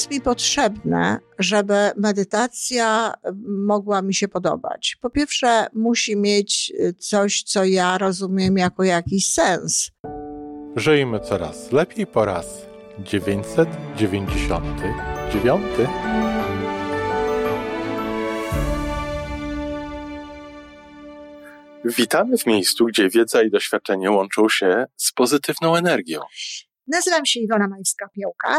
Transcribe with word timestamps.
jest 0.00 0.10
mi 0.10 0.20
potrzebne, 0.20 1.18
żeby 1.38 1.90
medytacja 1.96 3.14
mogła 3.46 4.02
mi 4.02 4.14
się 4.14 4.28
podobać? 4.28 4.96
Po 5.00 5.10
pierwsze, 5.10 5.66
musi 5.74 6.16
mieć 6.16 6.72
coś, 6.98 7.42
co 7.42 7.64
ja 7.64 7.98
rozumiem 7.98 8.58
jako 8.58 8.84
jakiś 8.84 9.32
sens. 9.32 9.90
Żyjmy 10.76 11.20
coraz 11.20 11.72
lepiej 11.72 12.06
po 12.06 12.24
raz 12.24 12.66
999. 12.98 15.62
Witamy 21.84 22.38
w 22.38 22.46
miejscu, 22.46 22.86
gdzie 22.86 23.08
wiedza 23.08 23.42
i 23.42 23.50
doświadczenie 23.50 24.10
łączą 24.10 24.48
się 24.48 24.86
z 24.96 25.12
pozytywną 25.12 25.76
energią. 25.76 26.20
Nazywam 26.86 27.26
się 27.26 27.40
Iwona 27.40 27.68
Majska-Piołka. 27.68 28.58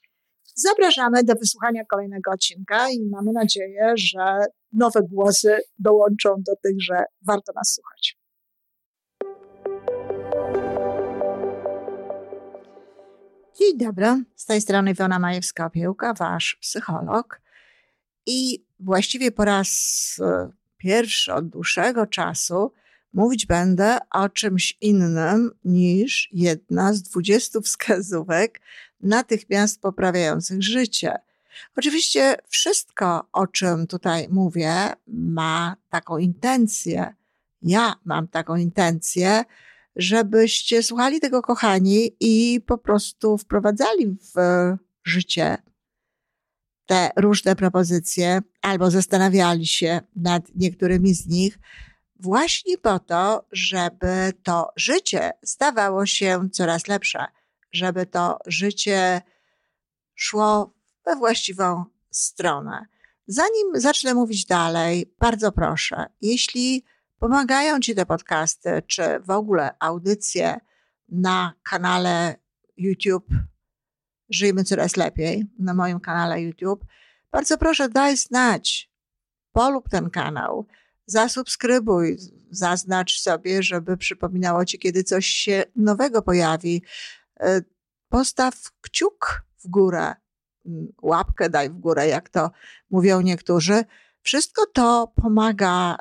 Zapraszamy 0.55 1.23
do 1.23 1.33
wysłuchania 1.33 1.85
kolejnego 1.85 2.31
odcinka 2.31 2.89
i 2.89 3.09
mamy 3.11 3.31
nadzieję, 3.31 3.93
że 3.95 4.45
nowe 4.73 5.01
głosy 5.03 5.57
dołączą 5.79 6.29
do 6.37 6.55
tych, 6.63 6.81
że 6.81 7.03
warto 7.21 7.53
nas 7.55 7.73
słuchać. 7.73 8.17
Dzień 13.59 13.77
dobry, 13.77 14.23
z 14.35 14.45
tej 14.45 14.61
strony 14.61 14.91
Iwona 14.91 15.19
Majewska-Piełka, 15.19 16.17
wasz 16.17 16.57
psycholog. 16.61 17.41
I 18.25 18.65
właściwie 18.79 19.31
po 19.31 19.45
raz 19.45 19.69
e, 20.21 20.51
pierwszy 20.77 21.33
od 21.33 21.49
dłuższego 21.49 22.05
czasu 22.05 22.71
mówić 23.13 23.45
będę 23.45 23.97
o 24.11 24.29
czymś 24.29 24.77
innym 24.81 25.51
niż 25.65 26.29
jedna 26.31 26.93
z 26.93 27.01
dwudziestu 27.01 27.61
wskazówek 27.61 28.61
natychmiast 29.01 29.81
poprawiających 29.81 30.63
życie. 30.63 31.15
Oczywiście 31.77 32.35
wszystko, 32.49 33.27
o 33.33 33.47
czym 33.47 33.87
tutaj 33.87 34.27
mówię, 34.29 34.73
ma 35.07 35.75
taką 35.89 36.17
intencję. 36.17 37.15
Ja 37.61 37.95
mam 38.05 38.27
taką 38.27 38.55
intencję, 38.55 39.43
żebyście 39.95 40.83
słuchali 40.83 41.19
tego, 41.19 41.41
kochani, 41.41 42.11
i 42.19 42.61
po 42.65 42.77
prostu 42.77 43.37
wprowadzali 43.37 44.07
w 44.07 44.35
życie 45.03 45.57
te 46.85 47.09
różne 47.17 47.55
propozycje, 47.55 48.41
albo 48.61 48.91
zastanawiali 48.91 49.67
się 49.67 50.01
nad 50.15 50.43
niektórymi 50.55 51.13
z 51.13 51.27
nich, 51.27 51.59
właśnie 52.21 52.77
po 52.77 52.99
to, 52.99 53.45
żeby 53.51 54.33
to 54.43 54.71
życie 54.75 55.31
stawało 55.45 56.05
się 56.05 56.49
coraz 56.51 56.87
lepsze, 56.87 57.25
żeby 57.71 58.05
to 58.05 58.37
życie 58.45 59.21
szło 60.15 60.73
we 61.05 61.15
właściwą 61.15 61.85
stronę. 62.11 62.85
Zanim 63.27 63.67
zacznę 63.73 64.13
mówić 64.13 64.45
dalej, 64.45 65.13
bardzo 65.19 65.51
proszę, 65.51 66.05
jeśli 66.21 66.85
pomagają 67.19 67.79
Ci 67.79 67.95
te 67.95 68.05
podcasty, 68.05 68.81
czy 68.87 69.19
w 69.19 69.29
ogóle 69.29 69.75
audycje 69.79 70.59
na 71.09 71.53
kanale 71.63 72.35
YouTube 72.77 73.27
Żyjmy 74.29 74.63
Coraz 74.63 74.97
Lepiej, 74.97 75.45
na 75.59 75.73
moim 75.73 75.99
kanale 75.99 76.41
YouTube, 76.41 76.85
bardzo 77.31 77.57
proszę 77.57 77.89
daj 77.89 78.17
znać, 78.17 78.91
polub 79.51 79.89
ten 79.89 80.09
kanał, 80.09 80.65
zasubskrybuj, 81.05 82.17
zaznacz 82.51 83.19
sobie, 83.19 83.63
żeby 83.63 83.97
przypominało 83.97 84.65
Ci, 84.65 84.79
kiedy 84.79 85.03
coś 85.03 85.25
się 85.25 85.63
nowego 85.75 86.21
pojawi. 86.21 86.83
E, 87.39 87.61
postaw 88.09 88.55
kciuk 88.81 89.45
w 89.63 89.67
górę, 89.67 90.13
łapkę 91.01 91.49
daj 91.49 91.69
w 91.69 91.73
górę, 91.73 92.07
jak 92.07 92.29
to 92.29 92.51
mówią 92.89 93.21
niektórzy. 93.21 93.83
Wszystko 94.21 94.65
to 94.65 95.13
pomaga 95.21 95.97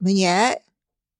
mnie 0.00 0.56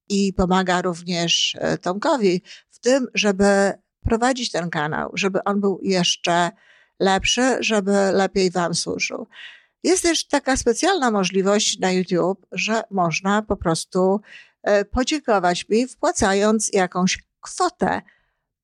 i 0.09 0.33
pomaga 0.33 0.83
również 0.83 1.57
e, 1.61 1.79
Tomkowi 1.79 2.43
w 2.71 2.79
tym, 2.79 3.07
żeby 3.15 3.73
prowadzić 4.01 4.51
ten 4.51 4.71
kanał, 4.71 5.11
żeby 5.15 5.45
on 5.45 5.61
był 5.61 5.81
jeszcze 5.83 6.51
lepszy, 7.01 7.57
żeby 7.61 7.93
lepiej 8.13 8.51
Wam 8.51 8.75
służył. 8.75 9.27
Jest 9.83 10.03
też 10.03 10.27
taka 10.27 10.57
specjalna 10.57 11.11
możliwość 11.11 11.79
na 11.79 11.93
YouTube, 11.93 12.47
że 12.53 12.83
można 12.91 13.43
po 13.43 13.57
prostu 13.57 14.21
e, 14.63 14.85
podziękować 14.85 15.69
mi, 15.69 15.87
wpłacając 15.87 16.71
jakąś 16.73 17.19
kwotę 17.41 18.03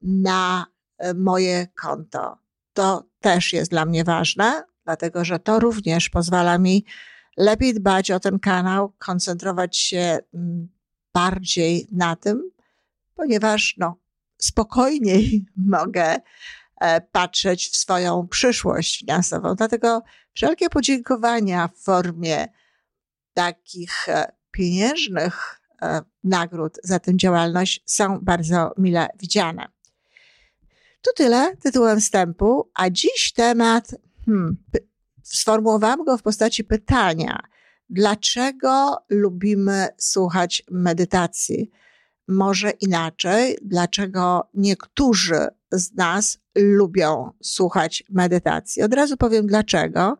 na 0.02 0.66
e, 0.98 1.14
moje 1.14 1.66
konto. 1.66 2.38
To 2.72 3.04
też 3.20 3.52
jest 3.52 3.70
dla 3.70 3.84
mnie 3.84 4.04
ważne, 4.04 4.62
dlatego 4.84 5.25
że 5.25 5.38
to 5.38 5.60
również 5.60 6.10
pozwala 6.10 6.58
mi 6.58 6.84
lepiej 7.36 7.75
dbać 7.75 8.10
o 8.10 8.20
ten 8.20 8.38
kanał, 8.38 8.92
koncentrować 8.98 9.76
się 9.76 10.19
mm, 10.34 10.69
bardziej 11.14 11.88
na 11.92 12.16
tym, 12.16 12.50
ponieważ 13.14 13.75
no, 13.78 13.96
spokojniej 14.38 15.46
mogę 15.56 16.16
e, 16.81 17.00
patrzeć 17.00 17.69
w 17.69 17.76
swoją 17.76 18.28
przyszłość 18.28 18.98
finansową. 18.98 19.54
Dlatego 19.54 20.02
wszelkie 20.34 20.69
podziękowania 20.71 21.69
w 21.69 21.78
formie 21.78 22.49
takich 23.34 24.09
e, 24.09 24.33
pieniężnych 24.50 25.61
e, 25.83 26.03
nagród 26.25 26.78
za 26.83 26.99
tę 26.99 27.17
działalność 27.17 27.83
są 27.87 28.19
bardzo 28.22 28.75
mile 28.78 29.09
widziane. 29.21 29.69
To 31.03 31.11
tyle 31.17 31.56
tytułem 31.56 32.00
wstępu, 32.00 32.71
a 32.75 32.91
dziś 32.91 33.33
temat, 33.33 33.94
hmm, 34.27 34.56
sformułowałam 35.23 36.05
go 36.05 36.19
w 36.19 36.23
postaci 36.23 36.65
pytania. 36.65 37.41
Dlaczego 37.91 38.97
lubimy 39.09 39.89
słuchać 39.99 40.62
medytacji? 40.71 41.71
Może 42.29 42.71
inaczej, 42.71 43.59
dlaczego 43.62 44.49
niektórzy 44.55 45.47
z 45.73 45.93
nas 45.93 46.39
lubią 46.55 47.31
słuchać 47.43 48.05
medytacji? 48.11 48.83
Od 48.83 48.95
razu 48.95 49.17
powiem 49.17 49.47
dlaczego. 49.47 50.19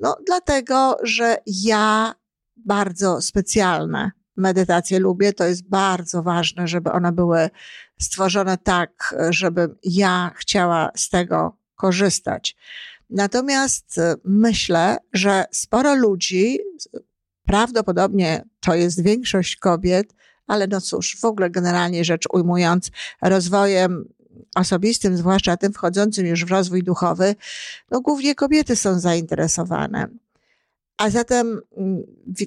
No, 0.00 0.16
dlatego, 0.26 0.96
że 1.02 1.36
ja 1.46 2.14
bardzo 2.56 3.22
specjalne 3.22 4.10
medytacje 4.36 4.98
lubię. 4.98 5.32
To 5.32 5.44
jest 5.44 5.68
bardzo 5.68 6.22
ważne, 6.22 6.68
żeby 6.68 6.92
one 6.92 7.12
były 7.12 7.50
stworzone 8.00 8.58
tak, 8.58 9.14
żebym 9.30 9.76
ja 9.84 10.30
chciała 10.34 10.90
z 10.96 11.08
tego 11.08 11.56
korzystać. 11.74 12.56
Natomiast 13.10 13.98
e, 13.98 14.14
myślę, 14.24 14.96
że 15.12 15.44
sporo 15.52 15.94
ludzi, 15.94 16.58
prawdopodobnie 17.46 18.44
to 18.60 18.74
jest 18.74 19.02
większość 19.02 19.56
kobiet, 19.56 20.14
ale 20.46 20.66
no 20.66 20.80
cóż, 20.80 21.16
w 21.20 21.24
ogóle 21.24 21.50
generalnie 21.50 22.04
rzecz 22.04 22.24
ujmując, 22.32 22.90
rozwojem 23.22 24.04
osobistym, 24.54 25.16
zwłaszcza 25.16 25.56
tym 25.56 25.72
wchodzącym 25.72 26.26
już 26.26 26.44
w 26.44 26.50
rozwój 26.50 26.82
duchowy, 26.82 27.34
no 27.90 28.00
głównie 28.00 28.34
kobiety 28.34 28.76
są 28.76 29.00
zainteresowane. 29.00 30.08
A 30.96 31.10
zatem 31.10 31.60
mm, 31.76 32.02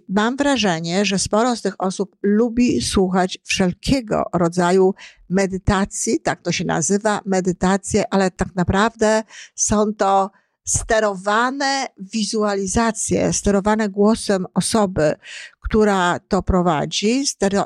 mam 0.10 0.38
wrażenie, 0.38 1.06
że 1.06 1.20
sporo 1.20 1.56
z 1.56 1.62
tych 1.62 1.76
osób 1.82 2.16
lubi 2.24 2.82
słuchać 2.82 3.38
wszelkiego 3.44 4.24
rodzaju 4.34 4.94
medytacji, 5.30 6.20
tak 6.20 6.42
to 6.42 6.52
się 6.52 6.66
nazywa, 6.66 7.22
medytacje, 7.26 8.04
ale 8.14 8.32
tak 8.32 8.56
naprawdę 8.56 9.24
są 9.56 9.94
to 9.94 10.32
sterowane 10.68 11.88
wizualizacje, 11.98 13.34
sterowane 13.34 13.90
głosem 13.90 14.46
osoby, 14.54 15.16
która 15.60 16.20
to 16.20 16.44
prowadzi, 16.44 17.24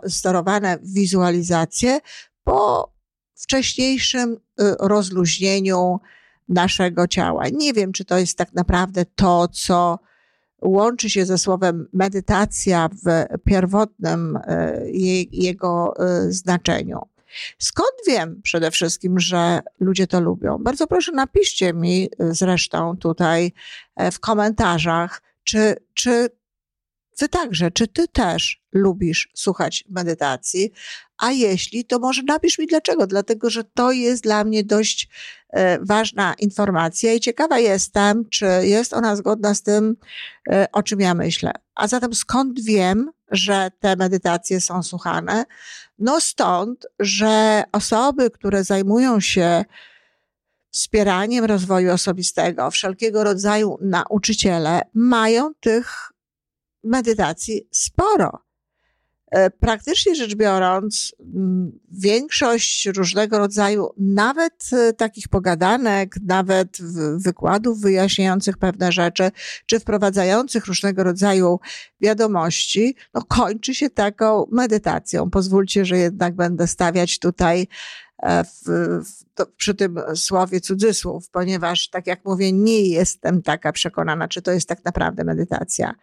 sterowane 0.08 0.78
wizualizacje 0.84 2.00
po 2.44 2.94
wcześniejszym 3.36 4.34
y, 4.34 4.38
rozluźnieniu 4.80 6.00
naszego 6.50 7.08
ciała. 7.08 7.44
Nie 7.54 7.74
wiem, 7.74 7.92
czy 7.92 8.06
to 8.06 8.18
jest 8.18 8.38
tak 8.38 8.54
naprawdę 8.54 9.06
to, 9.06 9.48
co 9.48 10.00
łączy 10.62 11.10
się 11.10 11.26
ze 11.26 11.38
słowem 11.38 11.88
medytacja 11.94 12.90
w 13.06 13.26
pierwotnym 13.44 14.36
y, 14.36 14.90
jego 15.32 15.94
y, 16.28 16.34
znaczeniu. 16.34 17.00
Skąd 17.58 17.92
wiem 18.08 18.42
przede 18.44 18.72
wszystkim, 18.72 19.20
że 19.20 19.60
ludzie 19.80 20.08
to 20.08 20.22
lubią? 20.22 20.58
Bardzo 20.58 20.88
proszę, 20.88 21.12
napiszcie 21.12 21.74
mi 21.74 22.10
zresztą 22.20 22.98
tutaj 22.98 23.52
e, 23.96 24.12
w 24.12 24.20
komentarzach, 24.20 25.22
czy, 25.44 25.76
czy 25.94 26.30
Wy 27.20 27.30
także, 27.30 27.72
czy 27.72 27.88
ty 27.88 28.08
też 28.08 28.62
lubisz 28.74 29.30
słuchać 29.36 29.84
medytacji? 29.90 30.72
A 31.18 31.32
jeśli, 31.32 31.86
to 31.86 32.00
może 32.00 32.22
napisz 32.24 32.60
mi 32.60 32.68
dlaczego. 32.68 33.08
Dlatego, 33.08 33.50
że 33.50 33.64
to 33.64 33.92
jest 33.92 34.24
dla 34.24 34.44
mnie 34.44 34.64
dość 34.64 35.10
e, 35.50 35.80
ważna 35.86 36.34
informacja 36.34 37.14
i 37.14 37.20
ciekawa 37.20 37.60
jestem, 37.60 38.30
czy 38.30 38.46
jest 38.62 38.94
ona 38.94 39.16
zgodna 39.16 39.54
z 39.54 39.64
tym, 39.64 39.96
e, 40.50 40.68
o 40.72 40.84
czym 40.84 41.00
ja 41.00 41.14
myślę. 41.14 41.52
A 41.76 41.88
zatem 41.88 42.14
skąd 42.14 42.64
wiem, 42.64 43.12
że 43.32 43.72
te 43.80 43.96
medytacje 43.96 44.62
są 44.62 44.84
słuchane? 44.84 45.46
No 46.00 46.22
stąd, 46.22 46.88
że 47.00 47.64
osoby, 47.72 48.32
które 48.32 48.64
zajmują 48.64 49.20
się 49.20 49.66
wspieraniem 50.72 51.46
rozwoju 51.46 51.92
osobistego, 51.92 52.72
wszelkiego 52.72 53.24
rodzaju 53.24 53.78
nauczyciele 53.82 54.82
mają 54.94 55.54
tych 55.60 56.12
medytacji 56.84 57.68
sporo. 57.72 58.49
E, 59.32 59.50
praktycznie 59.50 60.16
rzecz 60.16 60.36
biorąc, 60.36 61.16
większość 61.92 62.86
różnego 62.86 63.40
rodzaju, 63.40 63.90
nawet 63.98 64.70
e, 64.74 64.94
takich 64.94 65.28
pogadanek, 65.28 66.16
nawet 66.26 66.78
wykładów 67.16 67.82
wyjaśniających 67.82 68.58
pewne 68.58 68.92
rzeczy, 68.92 69.32
czy 69.66 69.80
wprowadzających 69.80 70.66
różnego 70.66 71.04
rodzaju 71.04 71.60
wiadomości, 72.02 72.96
no 73.14 73.22
kończy 73.22 73.76
się 73.76 73.90
taką 73.90 74.46
medytacją. 74.52 75.30
Pozwólcie, 75.30 75.86
że 75.86 75.98
jednak 75.98 76.36
będę 76.36 76.68
stawiać 76.68 77.20
tutaj 77.20 77.68
e, 78.24 78.44
w, 78.44 78.64
w, 79.06 79.24
to, 79.34 79.46
przy 79.46 79.76
tym 79.76 80.00
słowie 80.16 80.62
cudzysłów, 80.62 81.30
ponieważ, 81.30 81.90
tak 81.90 82.08
jak 82.08 82.26
mówię, 82.26 82.52
nie 82.52 82.82
jestem 82.82 83.42
taka 83.42 83.72
przekonana, 83.72 84.28
czy 84.28 84.42
to 84.42 84.52
jest 84.52 84.70
tak 84.70 84.86
naprawdę 84.86 85.24
medytacja. 85.24 85.94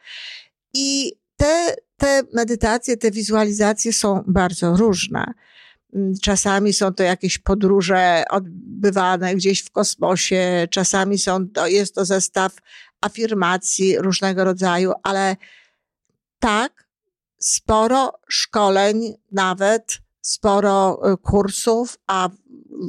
I 0.75 1.13
te, 1.37 1.77
te 1.97 2.23
medytacje, 2.33 2.97
te 2.97 3.11
wizualizacje 3.11 3.93
są 3.93 4.23
bardzo 4.27 4.77
różne. 4.77 5.35
Mm, 5.95 6.13
czasami 6.23 6.73
są 6.73 6.95
to 6.95 7.03
jakieś 7.03 7.39
podróże 7.39 8.25
odbywane 8.31 9.35
gdzieś 9.35 9.63
w 9.63 9.71
kosmosie, 9.71 10.69
czasami 10.71 11.19
są 11.19 11.49
to, 11.49 11.67
jest 11.67 11.95
to 11.95 12.05
zestaw 12.05 12.53
afirmacji 13.01 13.99
różnego 13.99 14.45
rodzaju, 14.45 14.93
ale 15.03 15.37
tak, 16.39 16.87
sporo 17.39 18.13
szkoleń, 18.29 19.15
nawet 19.33 19.99
sporo 20.21 21.01
y, 21.13 21.17
kursów, 21.17 21.99
a 22.07 22.29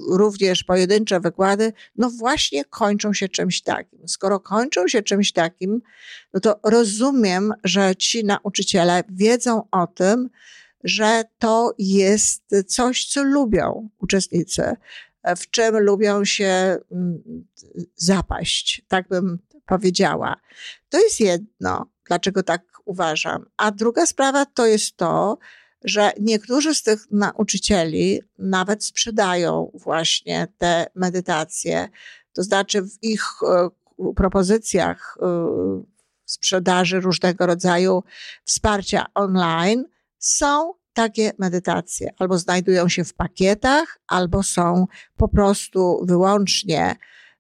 również 0.10 0.64
pojedyncze 0.64 1.20
wykłady, 1.20 1.74
no 1.96 2.10
właśnie 2.10 2.66
kończą 2.66 3.14
się 3.14 3.30
czymś 3.30 3.62
takim. 3.62 4.08
Skoro 4.08 4.40
kończą 4.40 4.88
się 4.88 5.02
czymś 5.02 5.32
takim, 5.32 5.82
no 6.34 6.40
to 6.40 6.60
rozumiem, 6.64 7.54
że 7.64 7.96
ci 7.96 8.26
nauczyciele 8.26 9.04
wiedzą 9.10 9.64
o 9.72 9.88
tym, 9.88 10.30
że 10.84 11.24
to 11.40 11.74
jest 11.78 12.44
coś, 12.68 13.06
co 13.06 13.24
lubią 13.24 13.90
uczestnicy, 14.00 14.76
w 15.38 15.50
czym 15.50 15.78
lubią 15.78 16.26
się 16.26 16.78
mm, 16.92 17.24
zapaść, 17.96 18.82
tak 18.88 19.08
bym 19.08 19.40
powiedziała. 19.66 20.36
To 20.90 21.00
jest 21.00 21.20
jedno, 21.20 21.86
dlaczego 22.08 22.44
tak 22.44 22.62
uważam. 22.86 23.46
A 23.58 23.72
druga 23.72 24.06
sprawa 24.06 24.46
to 24.46 24.66
jest 24.66 24.98
to, 24.98 25.38
że 25.84 26.12
niektórzy 26.20 26.76
z 26.76 26.84
tych 26.84 27.12
nauczycieli 27.12 28.22
nawet 28.40 28.84
sprzedają 28.84 29.72
właśnie 29.74 30.48
te 30.58 30.88
medytacje. 30.96 31.90
To 32.34 32.44
znaczy 32.44 32.82
w 32.82 33.04
ich 33.04 33.24
e, 33.44 33.70
propozycjach 34.16 35.18
e, 35.22 35.28
sprzedaży 36.26 37.00
różnego 37.00 37.46
rodzaju 37.46 38.04
wsparcia 38.46 39.06
online 39.14 39.86
są 40.20 40.74
takie 40.94 41.32
medytacje. 41.40 42.10
Albo 42.20 42.38
znajdują 42.38 42.90
się 42.90 43.04
w 43.04 43.14
pakietach, 43.14 44.00
albo 44.08 44.44
są 44.44 44.88
po 45.18 45.28
prostu 45.28 46.06
wyłącznie 46.06 46.96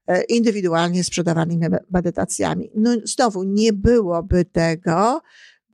e, 0.07 0.23
indywidualnie 0.23 1.03
sprzedawanymi 1.03 1.65
medytacjami. 1.91 2.69
No 2.75 2.91
znowu 3.03 3.43
nie 3.43 3.73
byłoby 3.73 4.45
tego, 4.45 5.21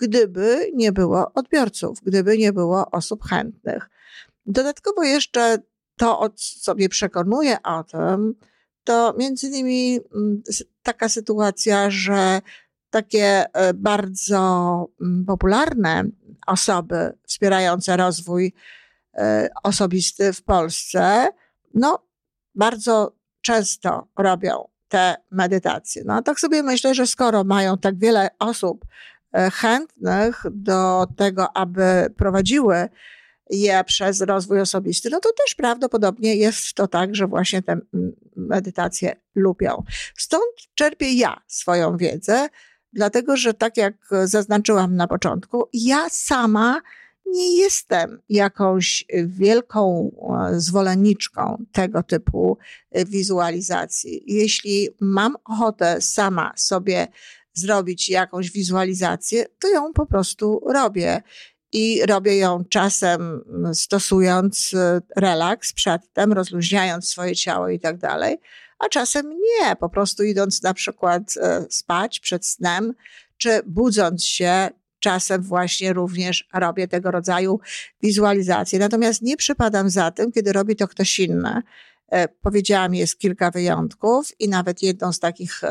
gdyby 0.07 0.71
nie 0.73 0.91
było 0.91 1.31
odbiorców, 1.33 1.99
gdyby 2.03 2.37
nie 2.37 2.53
było 2.53 2.91
osób 2.91 3.23
chętnych. 3.23 3.89
Dodatkowo 4.45 5.03
jeszcze 5.03 5.57
to, 5.97 6.29
co 6.61 6.75
mnie 6.75 6.89
przekonuje 6.89 7.57
o 7.63 7.83
tym, 7.83 8.35
to 8.83 9.13
między 9.17 9.47
innymi 9.47 9.99
mm, 10.15 10.41
taka 10.83 11.09
sytuacja, 11.09 11.89
że 11.89 12.41
takie 12.89 13.45
e, 13.53 13.73
bardzo 13.73 14.39
mm, 15.01 15.25
popularne 15.25 16.03
osoby 16.47 17.17
wspierające 17.27 17.97
rozwój 17.97 18.53
e, 19.13 19.49
osobisty 19.63 20.33
w 20.33 20.43
Polsce, 20.43 21.27
no, 21.73 22.07
bardzo 22.55 23.15
często 23.41 24.07
robią 24.17 24.67
te 24.87 25.15
medytacje. 25.31 26.03
No, 26.05 26.21
tak 26.21 26.39
sobie 26.39 26.63
myślę, 26.63 26.95
że 26.95 27.07
skoro 27.07 27.43
mają 27.43 27.77
tak 27.77 27.99
wiele 27.99 28.29
osób 28.39 28.85
chętnych 29.53 30.43
do 30.51 31.07
tego, 31.17 31.57
aby 31.57 32.13
prowadziły 32.17 32.89
je 33.49 33.83
przez 33.83 34.21
rozwój 34.21 34.61
osobisty, 34.61 35.09
no 35.09 35.19
to 35.19 35.29
też 35.43 35.55
prawdopodobnie 35.55 36.35
jest 36.35 36.73
to 36.73 36.87
tak, 36.87 37.15
że 37.15 37.27
właśnie 37.27 37.61
te 37.61 37.77
medytacje 38.35 39.15
lubią. 39.35 39.83
Stąd 40.17 40.53
czerpię 40.75 41.13
ja 41.13 41.41
swoją 41.47 41.97
wiedzę, 41.97 42.47
dlatego 42.93 43.37
że 43.37 43.53
tak 43.53 43.77
jak 43.77 43.93
zaznaczyłam 44.23 44.95
na 44.95 45.07
początku, 45.07 45.69
ja 45.73 46.09
sama 46.09 46.81
nie 47.25 47.57
jestem 47.57 48.21
jakąś 48.29 49.05
wielką 49.25 50.11
e, 50.51 50.59
zwolenniczką 50.59 51.65
tego 51.71 52.03
typu 52.03 52.57
e, 52.91 53.05
wizualizacji. 53.05 54.23
Jeśli 54.27 54.89
mam 54.99 55.35
ochotę 55.43 56.01
sama 56.01 56.53
sobie 56.55 57.07
zrobić 57.53 58.09
jakąś 58.09 58.51
wizualizację, 58.51 59.45
to 59.59 59.67
ją 59.67 59.93
po 59.93 60.05
prostu 60.05 60.61
robię. 60.73 61.21
I 61.75 62.05
robię 62.05 62.37
ją 62.37 62.63
czasem 62.69 63.41
stosując 63.73 64.73
e, 64.73 65.01
relaks 65.15 65.73
przedtem, 65.73 66.33
rozluźniając 66.33 67.09
swoje 67.09 67.35
ciało 67.35 67.69
i 67.69 67.79
tak 67.79 67.97
dalej, 67.97 68.37
a 68.79 68.89
czasem 68.89 69.29
nie, 69.29 69.75
po 69.75 69.89
prostu 69.89 70.23
idąc 70.23 70.63
na 70.63 70.73
przykład 70.73 71.23
e, 71.37 71.65
spać 71.69 72.19
przed 72.19 72.45
snem, 72.45 72.93
czy 73.37 73.61
budząc 73.65 74.25
się, 74.25 74.69
czasem 74.99 75.41
właśnie 75.41 75.93
również 75.93 76.47
robię 76.53 76.87
tego 76.87 77.11
rodzaju 77.11 77.59
wizualizacje. 78.01 78.79
Natomiast 78.79 79.21
nie 79.21 79.37
przypadam 79.37 79.89
za 79.89 80.11
tym, 80.11 80.31
kiedy 80.31 80.53
robi 80.53 80.75
to 80.75 80.87
ktoś 80.87 81.19
inny. 81.19 81.61
E, 82.07 82.27
powiedziałam, 82.27 82.95
jest 82.95 83.19
kilka 83.19 83.51
wyjątków 83.51 84.31
i 84.39 84.49
nawet 84.49 84.81
jedną 84.81 85.13
z 85.13 85.19
takich 85.19 85.61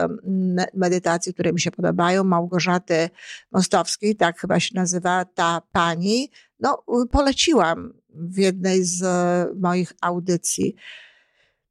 medytacji, 0.75 1.35
które 1.35 1.53
mi 1.53 1.61
się 1.61 1.71
podobają, 1.71 2.25
Małgorzaty 2.25 3.11
Mostowskiej, 3.53 4.17
tak 4.17 4.39
chyba 4.39 4.61
się 4.61 4.71
nazywa 4.75 5.25
ta 5.25 5.63
pani, 5.73 6.31
no 6.61 6.85
poleciłam 7.11 7.93
w 8.09 8.39
jednej 8.39 8.85
z 8.85 9.03
e, 9.03 9.55
moich 9.61 9.93
audycji 10.01 10.75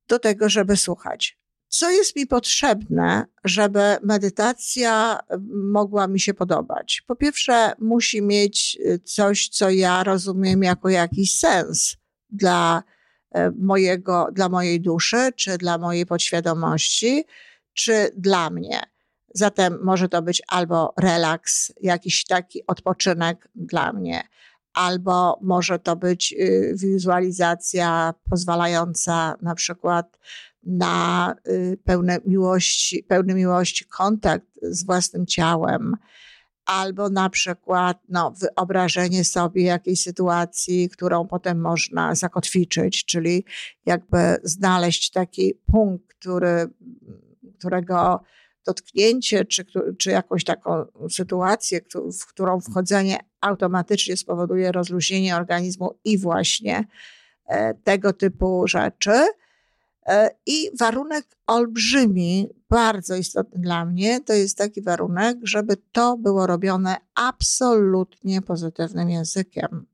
do 0.07 0.19
tego, 0.19 0.49
żeby 0.49 0.77
słuchać. 0.77 1.41
Co 1.67 1.91
jest 1.91 2.15
mi 2.15 2.27
potrzebne, 2.27 3.25
żeby 3.43 3.97
medytacja 4.03 5.19
mogła 5.53 6.07
mi 6.07 6.19
się 6.19 6.33
podobać? 6.33 7.03
Po 7.07 7.15
pierwsze, 7.15 7.73
musi 7.79 8.21
mieć 8.21 8.77
e, 8.85 8.99
coś, 8.99 9.49
co 9.49 9.69
ja 9.69 10.03
rozumiem 10.03 10.63
jako 10.63 10.89
jakiś 10.89 11.39
sens 11.39 11.97
dla 12.29 12.83
mojego, 13.59 14.27
dla 14.31 14.49
mojej 14.49 14.81
duszy, 14.81 15.29
czy 15.35 15.57
dla 15.57 15.77
mojej 15.77 16.05
podświadomości, 16.05 17.23
czy 17.73 18.09
dla 18.17 18.49
mnie. 18.49 18.81
Zatem 19.33 19.79
może 19.83 20.09
to 20.09 20.21
być 20.21 20.41
albo 20.47 20.93
relaks, 20.97 21.73
jakiś 21.81 22.25
taki 22.25 22.67
odpoczynek 22.67 23.49
dla 23.55 23.93
mnie, 23.93 24.23
albo 24.73 25.39
może 25.41 25.79
to 25.79 25.95
być 25.95 26.33
y, 26.39 26.73
wizualizacja 26.75 28.13
pozwalająca 28.29 29.35
na 29.41 29.55
przykład 29.55 30.19
na 30.63 31.35
y, 31.47 31.77
pełne 31.83 32.17
miłości, 32.25 33.03
pełny 33.03 33.33
miłości 33.33 33.85
kontakt 33.85 34.47
z 34.61 34.85
własnym 34.85 35.25
ciałem, 35.25 35.97
albo 36.65 37.09
na 37.09 37.29
przykład 37.29 37.97
no, 38.09 38.33
wyobrażenie 38.39 39.23
sobie 39.23 39.63
jakiejś 39.63 40.01
sytuacji, 40.01 40.89
którą 40.89 41.27
potem 41.27 41.61
można 41.61 42.15
zakotwiczyć, 42.15 43.05
czyli 43.05 43.45
jakby 43.85 44.37
znaleźć 44.43 45.11
taki 45.11 45.53
punkt, 45.71 46.13
który, 46.13 46.67
którego 47.59 48.23
dotknięcie, 48.65 49.45
czy, 49.45 49.65
czy 49.97 50.11
jakąś 50.11 50.43
taką 50.43 50.85
sytuację, 51.09 51.79
w 52.21 52.25
którą 52.25 52.61
wchodzenie 52.61 53.17
automatycznie 53.41 54.17
spowoduje 54.17 54.71
rozluźnienie 54.71 55.35
organizmu 55.35 55.99
i 56.03 56.17
właśnie 56.17 56.87
e, 57.45 57.73
tego 57.73 58.13
typu 58.13 58.67
rzeczy. 58.67 59.11
E, 60.05 60.29
I 60.45 60.71
warunek 60.79 61.25
olbrzymi, 61.47 62.49
bardzo 62.69 63.15
istotny 63.15 63.61
dla 63.61 63.85
mnie, 63.85 64.21
to 64.21 64.33
jest 64.33 64.57
taki 64.57 64.81
warunek, 64.81 65.37
żeby 65.43 65.77
to 65.91 66.17
było 66.17 66.47
robione 66.47 66.95
absolutnie 67.15 68.41
pozytywnym 68.41 69.09
językiem. 69.09 69.85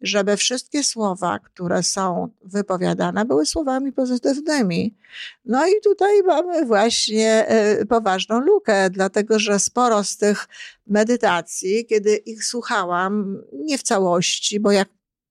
Żeby 0.00 0.36
wszystkie 0.36 0.84
słowa, 0.84 1.38
które 1.38 1.82
są 1.82 2.28
wypowiadane, 2.44 3.24
były 3.24 3.46
słowami 3.46 3.92
pozytywnymi. 3.92 4.94
No 5.44 5.66
i 5.66 5.72
tutaj 5.84 6.22
mamy 6.22 6.66
właśnie 6.66 7.46
e, 7.48 7.86
poważną 7.86 8.40
lukę, 8.40 8.90
dlatego 8.90 9.38
że 9.38 9.58
sporo 9.58 10.04
z 10.04 10.16
tych 10.16 10.48
medytacji, 10.86 11.86
kiedy 11.86 12.16
ich 12.16 12.44
słuchałam, 12.44 13.42
nie 13.52 13.78
w 13.78 13.82
całości, 13.82 14.60
bo 14.60 14.72
jak 14.72 14.88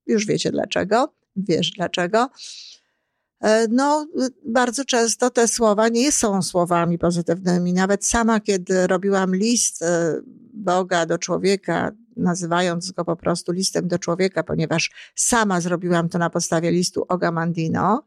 już 0.08 0.26
wiecie 0.26 0.52
dlaczego, 0.52 1.14
wiesz 1.36 1.72
dlaczego, 1.72 2.30
no, 3.70 4.08
bardzo 4.46 4.86
często 4.86 5.30
te 5.30 5.48
słowa 5.48 5.90
nie 5.90 6.12
są 6.12 6.42
słowami 6.42 6.98
pozytywnymi. 6.98 7.74
Nawet 7.74 8.06
sama, 8.06 8.40
kiedy 8.40 8.88
robiłam 8.88 9.36
list 9.36 9.82
e, 9.82 10.22
Boga 10.54 11.06
do 11.06 11.18
człowieka, 11.18 11.92
nazywając 12.18 12.92
go 12.92 13.06
po 13.06 13.16
prostu 13.16 13.52
listem 13.52 13.88
do 13.88 14.00
człowieka, 14.00 14.44
ponieważ 14.44 14.92
sama 15.16 15.62
zrobiłam 15.62 16.10
to 16.10 16.18
na 16.18 16.30
podstawie 16.30 16.72
listu 16.72 17.06
Ogamandino, 17.08 18.04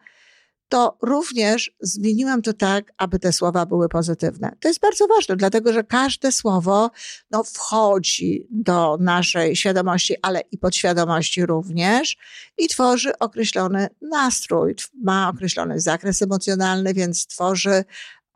to 0.71 0.99
również 1.03 1.73
zmieniłam 1.81 2.43
to 2.43 2.53
tak, 2.53 2.93
aby 2.99 3.19
te 3.19 3.33
słowa 3.33 3.67
były 3.67 3.89
pozytywne. 3.89 4.57
To 4.61 4.69
jest 4.69 4.81
bardzo 4.81 5.07
ważne, 5.07 5.37
dlatego 5.37 5.73
że 5.73 5.85
każde 5.85 6.33
słowo 6.33 6.91
no, 7.31 7.45
wchodzi 7.45 8.47
do 8.51 8.97
naszej 9.01 9.57
świadomości, 9.57 10.15
ale 10.23 10.41
i 10.53 10.59
podświadomości 10.59 11.47
również 11.47 12.17
i 12.59 12.69
tworzy 12.69 13.19
określony 13.19 13.89
nastrój, 14.03 14.75
ma 15.03 15.29
określony 15.29 15.81
zakres 15.81 16.23
emocjonalny, 16.23 16.95
więc 16.95 17.27
tworzy 17.27 17.85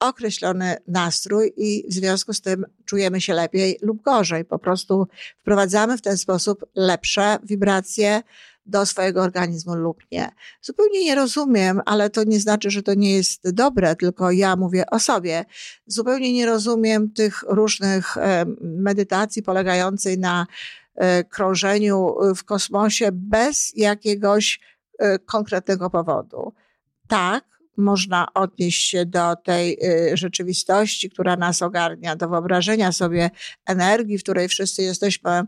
określony 0.01 0.77
nastrój 0.89 1.53
i 1.57 1.85
w 1.89 1.93
związku 1.95 2.33
z 2.33 2.41
tym 2.41 2.65
czujemy 2.85 3.21
się 3.21 3.35
lepiej 3.35 3.79
lub 3.83 4.03
gorzej. 4.03 4.45
Po 4.45 4.59
prostu 4.59 5.09
wprowadzamy 5.41 5.99
w 5.99 6.03
ten 6.03 6.19
sposób 6.19 6.65
lepsze 6.75 7.39
wibracje, 7.43 8.23
do 8.67 8.87
swojego 8.87 9.23
organizmu 9.23 9.75
lub 9.75 10.03
nie. 10.13 10.29
Zupełnie 10.63 11.05
nie 11.05 11.15
rozumiem, 11.15 11.81
ale 11.87 12.11
to 12.11 12.25
nie 12.25 12.41
znaczy, 12.41 12.71
że 12.71 12.83
to 12.83 12.95
nie 12.95 13.17
jest 13.17 13.51
dobre, 13.51 13.97
tylko 13.97 14.31
ja 14.31 14.57
mówię 14.57 14.85
o 14.91 14.99
sobie. 14.99 15.45
Zupełnie 15.87 16.33
nie 16.33 16.47
rozumiem 16.47 17.11
tych 17.11 17.45
różnych 17.49 18.17
e, 18.17 18.45
medytacji 18.61 19.43
polegającej 19.43 20.19
na 20.19 20.47
e, 20.95 21.25
krążeniu 21.25 22.15
w 22.37 22.45
kosmosie 22.45 23.09
bez 23.13 23.73
jakiegoś 23.77 24.61
e, 24.99 25.19
konkretnego 25.19 25.91
powodu. 25.91 26.53
Tak, 27.09 27.45
można 27.77 28.29
odnieść 28.35 28.91
się 28.91 29.07
do 29.07 29.37
tej 29.37 29.79
rzeczywistości, 30.15 31.11
która 31.11 31.37
nas 31.37 31.63
ogarnia, 31.63 32.17
do 32.17 32.29
wyobrażenia 32.29 32.93
sobie 32.93 33.31
energii, 33.67 34.19
w 34.19 34.23
której 34.23 34.49
wszyscy 34.49 34.83
jesteśmy 34.83 35.43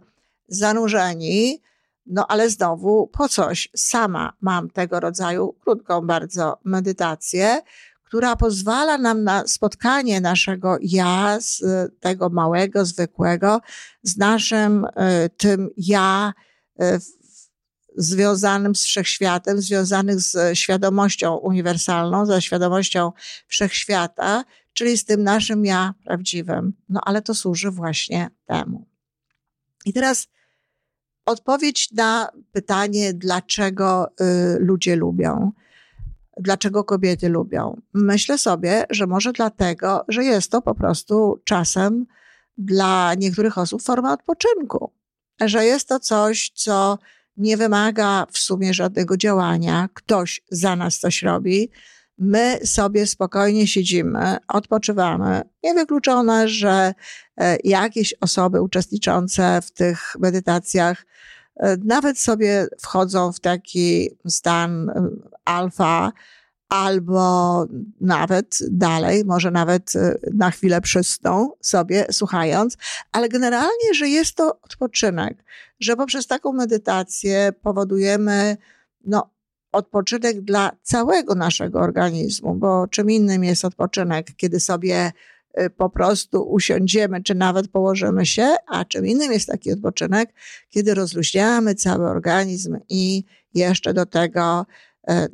zanurzeni, 0.48 1.62
no 2.06 2.26
ale 2.26 2.50
znowu 2.50 3.06
po 3.06 3.28
coś. 3.28 3.68
Sama 3.76 4.32
mam 4.40 4.70
tego 4.70 5.00
rodzaju 5.00 5.52
krótką 5.52 6.06
bardzo 6.06 6.58
medytację, 6.64 7.60
która 8.04 8.36
pozwala 8.36 8.98
nam 8.98 9.24
na 9.24 9.46
spotkanie 9.46 10.20
naszego 10.20 10.76
ja, 10.80 11.38
z 11.40 11.62
tego 12.00 12.28
małego, 12.28 12.84
zwykłego, 12.84 13.60
z 14.02 14.16
naszym 14.16 14.84
y, 14.84 14.88
tym 15.36 15.70
ja 15.76 16.32
y, 16.82 16.98
związanym 17.96 18.74
z 18.74 18.84
wszechświatem, 18.84 19.60
związanym 19.60 20.20
z 20.20 20.58
świadomością 20.58 21.36
uniwersalną, 21.36 22.26
ze 22.26 22.42
świadomością 22.42 23.12
wszechświata, 23.46 24.44
czyli 24.72 24.98
z 24.98 25.04
tym 25.04 25.22
naszym 25.22 25.64
ja 25.64 25.94
prawdziwym. 26.04 26.72
No 26.88 27.00
ale 27.04 27.22
to 27.22 27.34
służy 27.34 27.70
właśnie 27.70 28.30
temu. 28.46 28.86
I 29.84 29.92
teraz 29.92 30.28
odpowiedź 31.26 31.92
na 31.92 32.28
pytanie, 32.52 33.14
dlaczego 33.14 34.08
y, 34.08 34.58
ludzie 34.58 34.96
lubią, 34.96 35.52
dlaczego 36.40 36.84
kobiety 36.84 37.28
lubią. 37.28 37.80
Myślę 37.94 38.38
sobie, 38.38 38.84
że 38.90 39.06
może 39.06 39.32
dlatego, 39.32 40.04
że 40.08 40.24
jest 40.24 40.50
to 40.50 40.62
po 40.62 40.74
prostu 40.74 41.40
czasem 41.44 42.06
dla 42.58 43.14
niektórych 43.14 43.58
osób 43.58 43.82
forma 43.82 44.12
odpoczynku, 44.12 44.90
że 45.40 45.64
jest 45.64 45.88
to 45.88 46.00
coś, 46.00 46.50
co 46.54 46.98
nie 47.36 47.56
wymaga 47.56 48.26
w 48.30 48.38
sumie 48.38 48.74
żadnego 48.74 49.16
działania, 49.16 49.88
ktoś 49.94 50.42
za 50.50 50.76
nas 50.76 50.98
coś 50.98 51.22
robi, 51.22 51.70
my 52.18 52.58
sobie 52.64 53.06
spokojnie 53.06 53.66
siedzimy, 53.66 54.36
odpoczywamy. 54.48 55.42
Niewykluczone, 55.62 56.48
że 56.48 56.94
e, 57.36 57.56
jakieś 57.64 58.14
osoby 58.20 58.62
uczestniczące 58.62 59.62
w 59.62 59.70
tych 59.70 60.16
medytacjach 60.18 61.06
e, 61.56 61.76
nawet 61.84 62.18
sobie 62.18 62.66
wchodzą 62.82 63.32
w 63.32 63.40
taki 63.40 64.10
stan 64.28 64.90
e, 64.90 65.08
alfa, 65.44 66.12
albo 66.68 67.66
nawet 68.00 68.58
dalej, 68.70 69.24
może 69.24 69.50
nawet 69.50 69.92
na 70.34 70.50
chwilę 70.50 70.80
przysną 70.80 71.50
sobie, 71.60 72.06
słuchając, 72.10 72.76
ale 73.12 73.28
generalnie, 73.28 73.94
że 73.94 74.08
jest 74.08 74.34
to 74.34 74.60
odpoczynek, 74.60 75.44
że 75.80 75.96
poprzez 75.96 76.26
taką 76.26 76.52
medytację 76.52 77.52
powodujemy 77.62 78.56
no, 79.04 79.30
odpoczynek 79.72 80.40
dla 80.40 80.72
całego 80.82 81.34
naszego 81.34 81.80
organizmu, 81.80 82.54
bo 82.54 82.86
czym 82.86 83.10
innym 83.10 83.44
jest 83.44 83.64
odpoczynek, 83.64 84.26
kiedy 84.36 84.60
sobie 84.60 85.12
y, 85.60 85.70
po 85.70 85.90
prostu 85.90 86.42
usiądziemy, 86.42 87.22
czy 87.22 87.34
nawet 87.34 87.68
położymy 87.68 88.26
się, 88.26 88.54
a 88.66 88.84
czym 88.84 89.06
innym 89.06 89.32
jest 89.32 89.46
taki 89.46 89.72
odpoczynek, 89.72 90.34
kiedy 90.70 90.94
rozluźniamy 90.94 91.74
cały 91.74 92.06
organizm 92.08 92.78
i 92.88 93.24
jeszcze 93.54 93.94
do 93.94 94.06
tego 94.06 94.66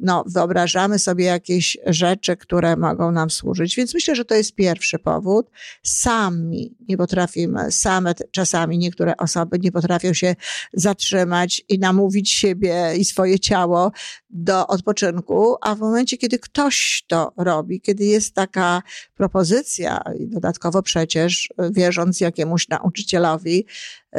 no, 0.01 0.25
wyobrażamy 0.27 0.99
sobie 0.99 1.25
jakieś 1.25 1.79
rzeczy, 1.87 2.37
które 2.37 2.77
mogą 2.77 3.13
nam 3.13 3.31
służyć. 3.31 3.77
Więc 3.77 3.95
myślę, 3.95 4.15
że 4.15 4.25
to 4.25 4.35
jest 4.35 4.55
pierwszy 4.55 4.99
powód. 4.99 5.51
Sami 5.83 6.75
nie 6.89 6.97
potrafimy, 6.97 7.73
same 7.73 8.15
czasami 8.31 8.79
niektóre 8.79 9.17
osoby 9.17 9.59
nie 9.59 9.73
potrafią 9.73 10.13
się 10.13 10.37
zatrzymać 10.73 11.63
i 11.69 11.79
namówić 11.79 12.31
siebie 12.31 12.93
i 12.97 13.05
swoje 13.05 13.41
ciało 13.41 13.93
do 14.31 14.67
odpoczynku, 14.67 15.57
a 15.61 15.75
w 15.75 15.79
momencie, 15.79 16.17
kiedy 16.17 16.39
ktoś 16.39 17.05
to 17.07 17.33
robi, 17.37 17.81
kiedy 17.81 18.05
jest 18.05 18.35
taka 18.35 18.83
propozycja, 19.17 20.03
i 20.19 20.29
dodatkowo 20.29 20.83
przecież 20.83 21.49
wierząc 21.71 22.21
jakiemuś 22.21 22.69
nauczycielowi, 22.69 23.59
e, 23.59 23.65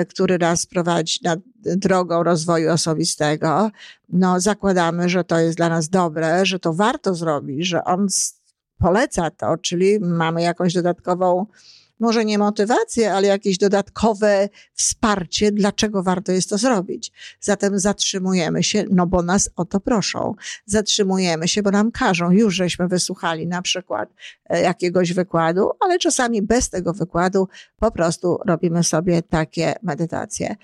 który 0.10 0.38
nas 0.38 0.66
prowadzi 0.66 1.20
na 1.24 1.36
drogą 1.64 2.24
rozwoju 2.24 2.72
osobistego, 2.72 3.72
no 4.10 4.40
zakładamy, 4.40 5.10
że 5.10 5.24
to 5.24 5.40
jest 5.40 5.58
dla 5.58 5.70
nas 5.70 5.90
dobre, 5.90 6.46
że 6.46 6.60
to 6.60 6.74
warto 6.74 7.16
zrobić, 7.16 7.68
że 7.68 7.84
on 7.84 8.08
poleca 8.78 9.30
to, 9.32 9.58
czyli 9.58 10.00
mamy 10.00 10.42
jakąś 10.42 10.74
dodatkową 10.74 11.46
może 12.03 12.25
nie 12.25 12.38
motywację, 12.38 13.13
ale 13.13 13.27
jakieś 13.27 13.57
dodatkowe 13.57 14.50
wsparcie, 14.74 15.51
dlaczego 15.51 16.03
warto 16.03 16.31
jest 16.31 16.50
to 16.50 16.57
zrobić. 16.57 17.12
Zatem 17.39 17.79
zatrzymujemy 17.79 18.63
się, 18.63 18.86
no 18.89 19.07
bo 19.07 19.22
nas 19.22 19.50
o 19.55 19.65
to 19.65 19.79
proszą. 19.79 20.36
Zatrzymujemy 20.65 21.48
się, 21.48 21.63
bo 21.63 21.72
nam 21.72 21.91
każą. 21.91 22.31
Już 22.31 22.55
żeśmy 22.55 22.88
wysłuchali 22.88 23.48
na 23.48 23.62
przykład 23.62 24.10
e, 24.45 24.62
jakiegoś 24.62 25.13
wykładu, 25.13 25.72
ale 25.79 26.00
czasami 26.00 26.41
bez 26.41 26.69
tego 26.69 26.93
wykładu 26.93 27.48
po 27.79 27.91
prostu 27.91 28.39
robimy 28.45 28.83
sobie 28.83 29.22
takie 29.22 29.75
medytacje. 29.83 30.55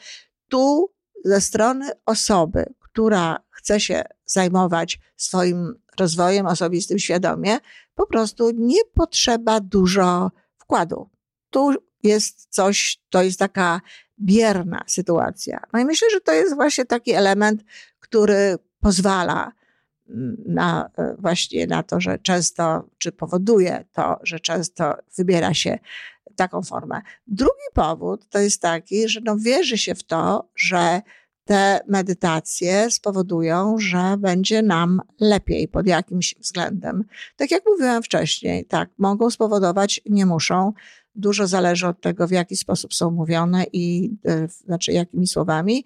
Tu 0.50 0.92
ze 1.26 1.42
strony 1.42 1.92
osoby, 2.06 2.66
która 2.80 3.40
chce 3.50 3.80
się 3.80 4.04
zajmować 4.26 5.00
swoim 5.18 5.74
rozwojem 6.00 6.46
osobistym 6.46 7.00
świadomie, 7.00 7.58
po 7.96 8.08
prostu 8.08 8.52
nie 8.52 8.82
potrzeba 8.94 9.60
dużo 9.60 10.32
wkładu 10.58 11.10
tu 11.50 11.74
jest 12.04 12.48
coś, 12.50 13.00
to 13.10 13.24
jest 13.24 13.40
taka 13.40 13.82
bierna 14.20 14.84
sytuacja. 14.88 15.60
No 15.74 15.80
i 15.80 15.86
myślę, 15.86 16.08
że 16.12 16.22
to 16.22 16.32
jest 16.32 16.56
właśnie 16.56 16.86
taki 16.86 17.12
element, 17.12 17.64
który 18.00 18.58
pozwala 18.80 19.52
mm, 20.10 20.38
na, 20.46 20.90
e, 20.98 21.16
właśnie 21.20 21.68
na 21.68 21.84
to, 21.84 22.02
że 22.02 22.20
często, 22.20 22.90
czy 22.98 23.12
powoduje 23.12 23.86
to, 23.94 24.20
że 24.24 24.40
często 24.40 24.96
wybiera 25.18 25.54
się 25.54 25.80
taką 26.36 26.62
formę. 26.62 27.02
Drugi 27.28 27.70
powód 27.74 28.30
to 28.30 28.40
jest 28.40 28.62
taki, 28.62 29.10
że 29.10 29.20
no 29.24 29.38
wierzy 29.38 29.78
się 29.78 29.96
w 29.96 30.04
to, 30.04 30.50
że 30.56 31.02
te 31.50 31.80
medytacje 31.88 32.92
spowodują, 32.92 33.76
że 33.80 34.18
będzie 34.18 34.62
nam 34.62 35.02
lepiej 35.20 35.68
pod 35.68 35.88
jakimś 35.88 36.36
względem. 36.40 37.04
Tak 37.36 37.52
jak 37.52 37.64
mówiłam 37.66 38.04
wcześniej, 38.04 38.66
tak, 38.66 38.90
mogą 38.98 39.30
spowodować, 39.30 40.02
nie 40.06 40.26
muszą, 40.26 40.74
Dużo 41.20 41.48
zależy 41.48 41.88
od 41.88 42.02
tego, 42.02 42.28
w 42.28 42.32
jaki 42.32 42.58
sposób 42.58 42.94
są 42.94 43.12
mówione 43.12 43.66
i 43.74 44.12
e, 44.26 44.48
znaczy 44.48 44.92
jakimi 44.92 45.28
słowami 45.28 45.86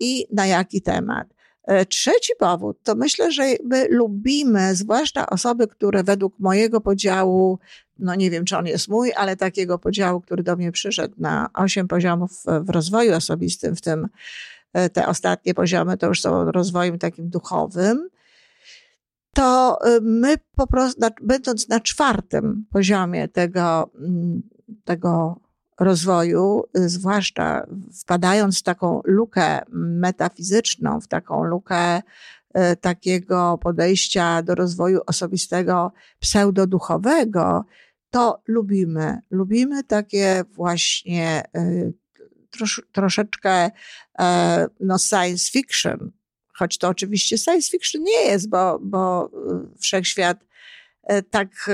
i 0.00 0.26
na 0.32 0.46
jaki 0.46 0.82
temat. 0.82 1.34
E, 1.64 1.86
trzeci 1.86 2.32
powód 2.38 2.78
to 2.82 2.94
myślę, 2.94 3.32
że 3.32 3.42
my 3.64 3.88
lubimy, 3.90 4.74
zwłaszcza 4.74 5.26
osoby, 5.30 5.68
które 5.68 6.04
według 6.04 6.38
mojego 6.38 6.80
podziału, 6.80 7.58
no 7.98 8.14
nie 8.14 8.30
wiem 8.30 8.44
czy 8.44 8.56
on 8.56 8.66
jest 8.66 8.88
mój, 8.88 9.12
ale 9.16 9.36
takiego 9.36 9.78
podziału, 9.78 10.20
który 10.20 10.42
do 10.42 10.56
mnie 10.56 10.72
przyszedł 10.72 11.14
na 11.18 11.50
osiem 11.54 11.88
poziomów 11.88 12.30
w 12.62 12.70
rozwoju 12.70 13.14
osobistym, 13.14 13.76
w 13.76 13.80
tym 13.80 14.08
e, 14.72 14.90
te 14.90 15.06
ostatnie 15.06 15.54
poziomy 15.54 15.96
to 15.96 16.06
już 16.06 16.20
są 16.20 16.52
rozwojem 16.52 16.98
takim 16.98 17.28
duchowym, 17.28 18.08
to 19.34 19.78
my 20.02 20.34
po 20.56 20.66
prostu, 20.66 21.00
będąc 21.22 21.68
na 21.68 21.80
czwartym 21.80 22.66
poziomie 22.70 23.28
tego, 23.28 23.90
mm, 23.98 24.42
tego 24.84 25.40
rozwoju, 25.80 26.62
y, 26.78 26.88
zwłaszcza 26.88 27.66
wpadając 28.00 28.60
w 28.60 28.62
taką 28.62 29.00
lukę 29.04 29.60
metafizyczną, 29.72 31.00
w 31.00 31.08
taką 31.08 31.44
lukę 31.44 31.98
y, 31.98 32.02
takiego 32.80 33.58
podejścia 33.58 34.42
do 34.42 34.54
rozwoju 34.54 35.00
osobistego 35.06 35.92
pseudoduchowego, 36.20 37.64
to 38.10 38.42
lubimy. 38.46 39.18
Lubimy 39.30 39.84
takie 39.84 40.44
właśnie 40.54 41.42
y, 41.56 41.92
trosz, 42.50 42.82
troszeczkę 42.92 43.70
e, 44.18 44.66
no, 44.80 44.98
science 44.98 45.50
fiction, 45.50 46.12
choć 46.54 46.78
to 46.78 46.88
oczywiście 46.88 47.38
science 47.38 47.70
fiction 47.70 48.02
nie 48.02 48.24
jest, 48.24 48.48
bo, 48.48 48.78
bo 48.82 49.30
wszechświat 49.80 50.44
e, 51.02 51.22
tak 51.22 51.70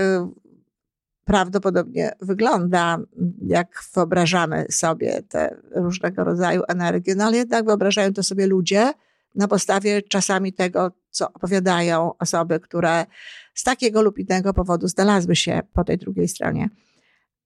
prawdopodobnie 1.30 2.12
wygląda, 2.20 2.98
jak 3.46 3.84
wyobrażamy 3.94 4.66
sobie 4.70 5.22
te 5.28 5.56
różnego 5.70 6.24
rodzaju 6.24 6.62
energie, 6.68 7.14
no 7.14 7.24
ale 7.24 7.36
jednak 7.36 7.64
wyobrażają 7.64 8.12
to 8.12 8.22
sobie 8.22 8.46
ludzie 8.46 8.92
na 9.34 9.48
podstawie 9.48 10.02
czasami 10.02 10.52
tego, 10.52 10.92
co 11.10 11.32
opowiadają 11.32 12.12
osoby, 12.18 12.60
które 12.60 13.06
z 13.54 13.62
takiego 13.62 14.02
lub 14.02 14.18
innego 14.18 14.54
powodu 14.54 14.88
znalazły 14.88 15.36
się 15.36 15.60
po 15.72 15.84
tej 15.84 15.98
drugiej 15.98 16.28
stronie. 16.28 16.68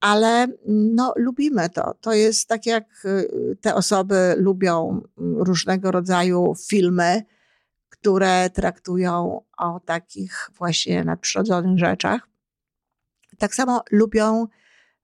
Ale 0.00 0.46
no, 0.68 1.12
lubimy 1.16 1.70
to. 1.70 1.94
To 2.00 2.12
jest 2.12 2.48
tak, 2.48 2.66
jak 2.66 2.84
y, 3.04 3.56
te 3.60 3.74
osoby 3.74 4.34
lubią 4.36 5.00
różnego 5.16 5.90
rodzaju 5.90 6.54
filmy, 6.68 7.22
które 7.88 8.50
traktują 8.50 9.40
o 9.58 9.80
takich 9.80 10.50
właśnie 10.58 11.04
nadprzyrodzonych 11.04 11.78
rzeczach 11.78 12.33
tak 13.38 13.54
samo 13.54 13.82
lubią 13.90 14.46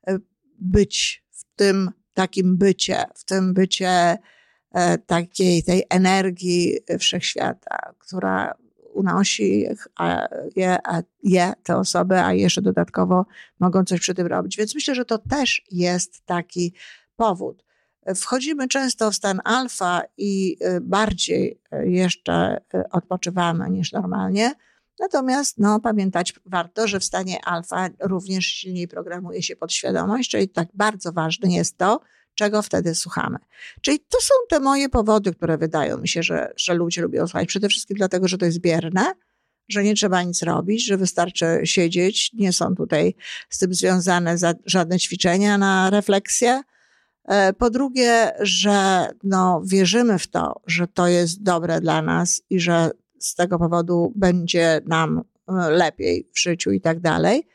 e, 0.06 0.18
być 0.58 1.24
w 1.30 1.44
tym 1.56 1.90
takim 2.14 2.56
bycie, 2.56 3.04
w 3.14 3.24
tym 3.24 3.54
bycie 3.54 4.18
e, 4.72 4.98
takiej 4.98 5.62
tej 5.62 5.84
energii 5.90 6.78
wszechświata, 6.98 7.92
która 7.98 8.54
unosi 8.94 9.66
je, 10.56 10.78
je 11.22 11.52
te 11.62 11.76
osoby, 11.76 12.20
a 12.20 12.32
jeszcze 12.32 12.62
dodatkowo 12.62 13.26
mogą 13.60 13.84
coś 13.84 14.00
przy 14.00 14.14
tym 14.14 14.26
robić. 14.26 14.56
Więc 14.56 14.74
myślę, 14.74 14.94
że 14.94 15.04
to 15.04 15.18
też 15.18 15.62
jest 15.70 16.26
taki 16.26 16.74
powód. 17.16 17.64
Wchodzimy 18.16 18.68
często 18.68 19.10
w 19.10 19.14
stan 19.14 19.40
alfa 19.44 20.02
i 20.16 20.56
e, 20.60 20.80
bardziej 20.80 21.60
jeszcze 21.84 22.60
odpoczywamy 22.90 23.70
niż 23.70 23.92
normalnie 23.92 24.54
Natomiast 25.00 25.58
no, 25.58 25.80
pamiętać 25.80 26.34
warto, 26.46 26.88
że 26.88 27.00
w 27.00 27.04
stanie 27.04 27.44
alfa 27.44 27.88
również 28.00 28.46
silniej 28.46 28.88
programuje 28.88 29.42
się 29.42 29.56
podświadomość, 29.56 30.30
czyli 30.30 30.48
tak 30.48 30.68
bardzo 30.74 31.12
ważne 31.12 31.52
jest 31.52 31.78
to, 31.78 32.00
czego 32.34 32.62
wtedy 32.62 32.94
słuchamy. 32.94 33.38
Czyli 33.80 33.98
to 33.98 34.18
są 34.20 34.34
te 34.48 34.60
moje 34.60 34.88
powody, 34.88 35.34
które 35.34 35.58
wydają 35.58 35.98
mi 35.98 36.08
się, 36.08 36.22
że, 36.22 36.52
że 36.56 36.74
ludzie 36.74 37.02
lubią 37.02 37.26
słuchać. 37.26 37.48
Przede 37.48 37.68
wszystkim 37.68 37.96
dlatego, 37.96 38.28
że 38.28 38.38
to 38.38 38.46
jest 38.46 38.58
bierne, 38.58 39.12
że 39.68 39.82
nie 39.82 39.94
trzeba 39.94 40.22
nic 40.22 40.42
robić, 40.42 40.86
że 40.86 40.96
wystarczy 40.96 41.60
siedzieć. 41.64 42.32
Nie 42.32 42.52
są 42.52 42.74
tutaj 42.74 43.14
z 43.50 43.58
tym 43.58 43.74
związane 43.74 44.36
żadne 44.66 44.98
ćwiczenia 44.98 45.58
na 45.58 45.90
refleksję. 45.90 46.62
E, 47.24 47.52
po 47.52 47.70
drugie, 47.70 48.32
że 48.40 49.08
no, 49.22 49.62
wierzymy 49.64 50.18
w 50.18 50.26
to, 50.26 50.60
że 50.66 50.86
to 50.86 51.08
jest 51.08 51.42
dobre 51.42 51.80
dla 51.80 52.02
nas 52.02 52.42
i 52.50 52.60
że 52.60 52.90
z 53.20 53.34
tego 53.34 53.58
powodu 53.58 54.12
będzie 54.16 54.80
nam 54.86 55.18
e, 55.18 55.70
lepiej 55.70 56.28
w 56.34 56.40
życiu 56.40 56.70
i 56.70 56.80
tak 56.80 57.00
dalej. 57.00 57.46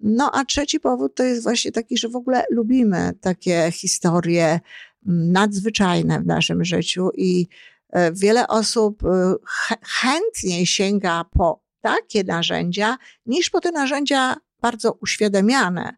No 0.00 0.30
a 0.34 0.44
trzeci 0.44 0.80
powód 0.80 1.14
to 1.14 1.22
jest 1.22 1.42
właśnie 1.42 1.72
taki, 1.72 1.98
że 1.98 2.08
w 2.08 2.16
ogóle 2.16 2.44
lubimy 2.50 3.12
takie 3.20 3.70
historie 3.72 4.60
nadzwyczajne 5.06 6.20
w 6.20 6.26
naszym 6.26 6.64
życiu 6.64 7.10
i 7.14 7.48
e, 7.90 8.12
wiele 8.12 8.48
osób 8.48 9.04
e, 9.04 9.34
chętniej 9.82 10.66
sięga 10.66 11.24
po 11.24 11.62
takie 11.80 12.24
narzędzia 12.24 12.96
niż 13.26 13.50
po 13.50 13.60
te 13.60 13.70
narzędzia 13.70 14.36
bardzo 14.60 14.92
uświadamiane, 14.92 15.96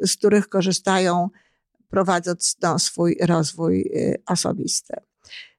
z 0.00 0.16
których 0.16 0.48
korzystają 0.48 1.28
prowadząc 1.90 2.56
no, 2.62 2.78
swój 2.78 3.18
rozwój 3.22 3.90
osobisty. 4.26 4.94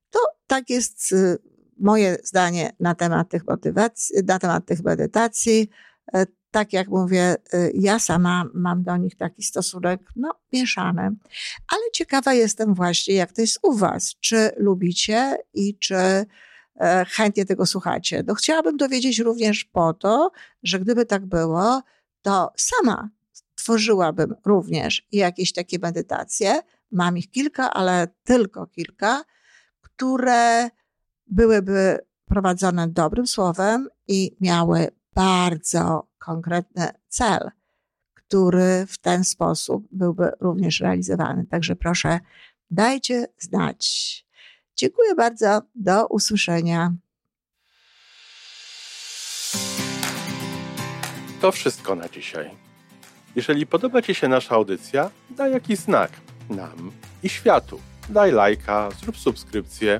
To 0.10 0.20
tak 0.48 0.70
jest 0.70 1.14
moje 1.82 2.18
zdanie 2.24 2.72
na 2.80 2.96
temat 2.96 3.30
tych 3.30 3.48
motywacji, 3.48 4.16
na 4.28 4.40
temat 4.40 4.66
tych 4.66 4.84
medytacji. 4.84 5.70
E, 6.14 6.26
tak 6.52 6.74
jak 6.74 6.88
mówię, 6.88 7.36
e, 7.54 7.72
ja 7.74 8.00
sama 8.00 8.46
mam 8.54 8.84
do 8.84 8.98
nich 8.98 9.16
taki 9.16 9.44
stosunek, 9.44 10.02
no, 10.16 10.36
mieszany. 10.54 11.02
Ale 11.68 11.82
ciekawa 11.94 12.34
jestem 12.34 12.74
właśnie, 12.74 13.16
jak 13.16 13.32
to 13.32 13.42
jest 13.42 13.60
u 13.64 13.74
Was. 13.74 14.16
Czy 14.20 14.52
lubicie 14.58 15.38
i 15.54 15.78
czy 15.78 15.96
e, 15.96 16.26
chętnie 17.10 17.46
tego 17.46 17.66
słuchacie? 17.66 18.24
No, 18.28 18.36
chciałabym 18.36 18.78
dowiedzieć 18.78 19.20
również 19.20 19.66
po 19.66 19.94
to, 19.94 20.32
że 20.64 20.80
gdyby 20.80 21.06
tak 21.06 21.26
było, 21.26 21.82
to 22.22 22.54
sama 22.58 23.10
tworzyłabym 23.56 24.36
również 24.46 25.08
jakieś 25.12 25.54
takie 25.54 25.80
medytacje. 25.80 26.60
Mam 26.92 27.18
ich 27.18 27.32
kilka, 27.32 27.74
ale 27.74 28.08
tylko 28.24 28.68
kilka, 28.68 29.24
które 29.82 30.70
byłyby 31.32 32.00
prowadzone 32.26 32.88
dobrym 32.88 33.28
słowem 33.28 33.90
i 34.08 34.36
miały 34.42 34.88
bardzo 35.16 36.08
konkretny 36.18 36.88
cel, 37.08 37.52
który 38.14 38.86
w 38.88 38.98
ten 38.98 39.24
sposób 39.24 39.88
byłby 39.92 40.32
również 40.40 40.80
realizowany. 40.80 41.46
Także 41.46 41.76
proszę, 41.76 42.20
dajcie 42.72 43.28
znać. 43.38 44.26
Dziękuję 44.76 45.16
bardzo. 45.16 45.62
Do 45.76 46.08
usłyszenia. 46.08 46.94
To 51.42 51.52
wszystko 51.52 51.96
na 51.96 52.10
dzisiaj. 52.10 52.52
Jeżeli 53.36 53.68
podoba 53.68 54.02
Ci 54.02 54.16
się 54.16 54.28
nasza 54.28 54.56
audycja, 54.56 55.10
daj 55.30 55.52
jakiś 55.52 55.80
znak 55.80 56.12
nam 56.50 56.92
i 57.24 57.30
światu. 57.30 57.80
Daj 58.10 58.32
lajka, 58.32 58.90
zrób 59.02 59.18
subskrypcję 59.18 60.00